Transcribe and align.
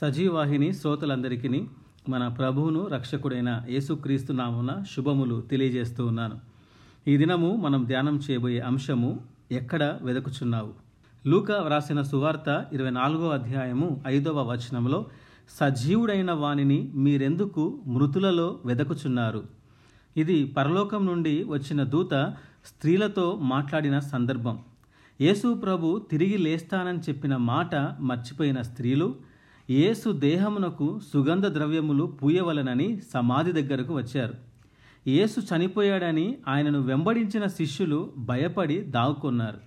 సజీవాహిని 0.00 0.72
శ్రోతలందరికీ 0.72 1.66
మన 2.08 2.28
ప్రభువును 2.28 2.86
రక్షకుడైన 2.86 3.62
యేసుక్రీస్తు 3.68 4.32
నామున 4.32 4.82
శుభములు 4.96 5.40
తెలియజేస్తూ 5.40 6.06
ఉన్నాను. 6.06 6.38
ఈ 7.08 7.16
దినము 7.16 7.56
మనం 7.56 7.84
ధ్యానం 7.84 8.20
చేయబోయే 8.30 8.60
అంశము 8.60 9.20
ఎక్కడ 9.52 9.98
వెదకుచున్నావు? 10.02 10.72
లూక 11.26 11.52
వ్రాసిన 11.52 12.02
సువార్త 12.02 12.66
ఇరవై 12.72 12.90
నాలుగో 12.90 13.28
అధ్యాయము 13.28 14.02
ఐదవ 14.06 14.42
వచనంలో 14.50 15.06
సజీవుడైన 15.50 16.32
వానిని 16.32 16.92
మీరెందుకు 16.94 17.82
మృతులలో 17.86 18.60
వెదకుచున్నారు? 18.64 19.42
ఇది 20.16 20.44
పరలోకం 20.44 21.06
నుండి 21.06 21.44
వచ్చిన 21.44 21.82
దూత 21.82 22.34
స్త్రీలతో 22.66 23.38
మాట్లాడిన 23.42 23.98
సందర్భం. 23.98 24.58
యేసు 25.20 25.54
ప్రభు 25.54 26.06
తిరిగి 26.10 26.36
లేస్తానని 26.36 26.98
చెప్పిన 26.98 27.36
మాట 27.36 27.74
మర్చిపోయిన 28.00 28.62
స్త్రీలు 28.62 29.35
యేసు 29.70 30.12
దేహమునకు 30.12 31.00
సుగంధ 31.14 31.46
ద్రవ్యములు 31.46 32.04
పూయవలనని 32.04 33.00
సమాధి 33.14 33.52
దగ్గరకు 33.52 33.94
వచ్చారు. 33.96 34.34
యేసు 35.06 35.40
చనిపోయాడని 35.40 36.36
ఆయనను 36.48 36.80
వెంబడించిన 36.80 37.46
శిష్యులు 37.46 38.12
భయపడి 38.18 38.80
దాక్కున్నారు 38.80 39.58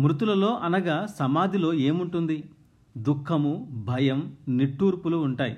మృతులలో 0.00 0.54
అనగా 0.62 1.06
సమాధిలో 1.20 1.74
ఏముంటుంది? 1.74 2.44
దుఃఖము 2.96 3.84
భయం 3.86 4.32
నిట్టూర్పులు 4.48 5.16
ఉంటాయి. 5.16 5.56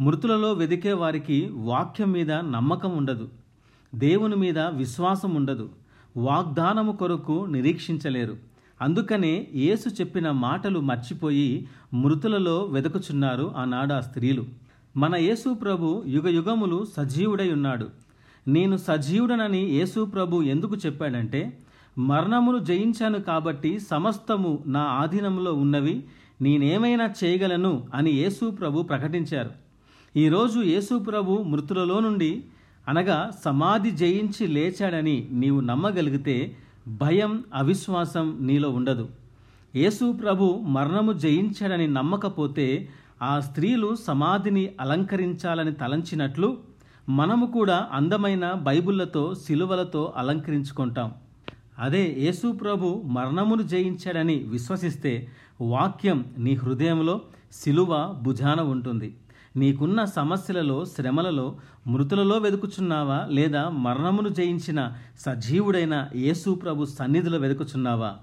మృతులలో 0.00 0.52
వెదికే 0.52 0.92
వారికి 0.92 1.50
వాక్యం 1.52 2.12
మీద 2.12 2.32
నమ్మకం 2.32 2.96
ఉండదు. 2.96 3.28
దేవుని 3.94 4.36
మీద 4.36 4.58
విశ్వాసం 4.58 5.34
ఉండదు. 5.34 5.70
వాగ్దానము 6.16 6.92
కొరకు 6.92 7.46
నిరీక్షించలేరు. 7.46 8.49
అందుకనే 8.80 9.48
యేసు 9.54 9.88
చెప్పిన 9.88 10.30
మాటలు 10.30 10.78
మర్చిపోయి 10.80 11.68
మృతులలో 11.94 12.64
వెదకుచున్నారు 12.64 13.54
ఆనాడు 13.56 13.94
ఆ 13.94 14.00
స్త్రీలు. 14.00 14.44
మన 14.96 15.16
యేసు 15.16 15.54
ప్రభు 15.54 16.02
యుగ 16.06 16.28
యుగములు 16.28 16.86
సజీవుడై 16.96 17.52
ఉన్నాడు. 17.52 17.86
నేను 18.48 18.76
సజీవుడనని 18.76 19.62
యేసు 19.64 20.04
ప్రభు 20.04 20.42
ఎందుకు 20.42 20.76
చెప్పాడంటే 20.86 21.58
మరణమును 21.98 22.58
జయించాను 22.58 23.18
కాబట్టి 23.20 23.78
సమస్తము 23.90 24.64
నా 24.66 24.80
ఆధీనంలో 24.80 25.52
ఉన్నవి 25.52 26.04
నేనేమైనా 26.42 27.06
చేయగలను 27.24 27.86
అని 27.94 28.10
యేసు 28.10 28.50
ప్రభు 28.50 28.82
ప్రకటించారు. 28.82 29.50
ఈరోజు 30.16 30.60
యేసు 30.60 30.98
ప్రభు 30.98 31.32
మృతులలో 31.32 32.00
నుండి 32.00 32.44
అనగా 32.88 33.30
సమాధి 33.44 33.90
జయించి 33.90 34.46
లేచాడని 34.46 35.28
నీవు 35.32 35.60
నమ్మగలిగితే 35.60 36.56
భయం 36.88 37.44
అవిశ్వాసం 37.54 38.38
నీలో 38.40 38.70
ఉండదు. 38.70 39.08
యేసు 39.76 40.12
ప్రభు 40.12 40.44
మరణము 40.66 41.12
జయించాడని 41.12 41.86
నమ్మకపోతే 41.88 42.88
ఆ 43.22 43.40
స్త్రీలు 43.40 43.94
సమాధిని 43.94 44.72
అలంకరించాలని 44.80 45.72
తలంచినట్లు 45.72 46.58
మనము 47.08 47.46
కూడా 47.46 47.88
అందమైన 47.92 48.52
బైబిళ్ళతో 48.52 49.34
సిలువలతో 49.34 50.12
అలంకరించుకుంటాం. 50.16 51.12
అదే 51.78 52.16
యేసు 52.18 52.52
ప్రభు 52.52 53.02
మరణమును 53.06 53.62
జయించాడని 53.62 54.36
విశ్వసిస్తే 54.36 55.28
వాక్యం 55.60 56.24
నీ 56.38 56.54
హృదయంలో 56.54 57.20
సిలువ 57.52 58.18
భుజాన 58.22 58.60
ఉంటుంది. 58.60 59.14
నీకున్న 59.56 60.04
సమస్యలలో 60.04 60.84
శ్రమలలో 60.84 61.56
మృతులలో 61.86 62.38
వెతుకుచున్నావా 62.38 63.26
లేదా 63.30 63.68
మరణమును 63.68 64.28
జయించిన 64.28 64.92
సజీవుడైన 65.18 66.10
యేసు 66.14 66.50
ప్రభు 66.50 66.84
సన్నిధిలో 66.84 67.38
వెతుకుచున్నావా 67.38 68.18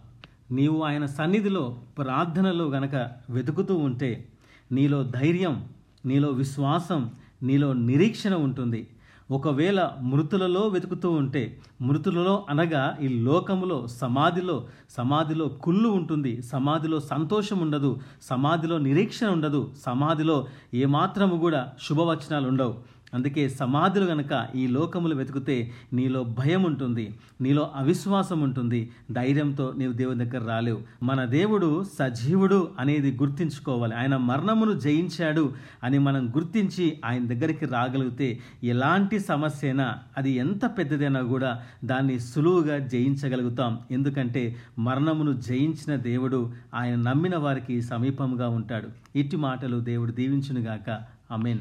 నీవు 0.52 0.84
ఆయన 0.84 1.06
సన్నిధిలో 1.06 1.82
ప్రార్థనలో 1.98 2.66
గనక 2.66 2.96
వెతుకుతూ 3.30 3.76
ఉంటే 3.76 4.28
నీలో 4.72 5.04
ధైర్యం 5.04 5.68
నీలో 6.06 6.30
విశ్వాసం 6.30 7.12
నీలో 7.44 7.74
నిరీక్షణ 7.74 8.34
ఉంటుంది. 8.36 8.88
ఒకవేళ 9.32 9.80
మృతులలో 10.02 10.62
వెతుకుతూ 10.68 11.10
ఉంటే 11.12 11.42
మృతులలో 11.82 12.36
అనగా 12.50 12.84
ఈ 13.02 13.08
లోకములో 13.24 13.78
సమాధిలో 14.02 14.56
సమాధిలో 14.98 15.48
కుళ్ళు 15.66 15.90
ఉంటుంది 15.90 16.34
సమాధిలో 16.52 17.00
సంతోషం 17.12 17.60
ఉండదు 17.60 17.92
సమాధిలో 18.22 18.78
నిరీక్షణ 18.78 19.30
ఉండదు 19.30 19.62
సమాధిలో 19.86 20.38
ఏమాత్రము 20.84 21.38
కూడా 21.38 21.62
శుభవచనాలు 21.88 22.48
ఉండవు. 22.48 22.76
అందుకే 23.14 23.50
సమాధులు 23.50 24.06
గనక 24.06 24.48
ఈ 24.56 24.68
లోకములు 24.68 25.16
వెతికితే 25.16 25.72
నీలో 25.94 26.24
భయం 26.24 26.64
ఉంటుంది 26.64 27.16
నీలో 27.42 27.72
అవిశ్వాసం 27.76 28.42
ఉంటుంది 28.42 28.92
ధైర్యంతో 29.12 29.74
నీవు 29.78 29.94
దేవుని 29.94 30.26
దగ్గర 30.26 30.48
రాలేవు. 30.48 30.82
మన 31.04 31.26
దేవుడు 31.26 31.84
సజీవుడు 32.00 32.72
అనేది 32.80 33.18
గుర్తించుకోవాలి. 33.18 33.96
ఆయన 33.96 34.18
మరణమును 34.18 34.80
జయించాడు 34.80 35.54
అని 35.84 36.00
మనం 36.00 36.30
గుర్తించి 36.30 37.00
ఆయన 37.06 37.28
దగ్గరికి 37.28 37.66
రాగలిగితే 37.66 38.40
ఎలాంటి 38.64 39.20
సమస్య 39.20 39.68
అయినా 39.68 39.96
అది 40.18 40.32
ఎంత 40.32 40.66
పెద్దదైనా 40.78 41.22
కూడా 41.22 41.62
దాన్ని 41.86 42.20
సులువుగా 42.20 42.78
జయించగలుగుతాం. 42.78 43.80
ఎందుకంటే 43.92 44.56
మరణమును 44.80 45.34
జయించిన 45.34 45.96
దేవుడు 45.96 46.52
ఆయన 46.74 46.96
నమ్మిన 46.96 47.38
వారికి 47.38 47.82
సమీపంగా 47.82 48.50
ఉంటాడు. 48.50 48.88
ఇట్టి 49.16 49.38
మాటలు 49.38 49.80
దేవుడు 49.80 50.12
దీవించునుగాక. 50.12 51.02
అమెన్ 51.32 51.60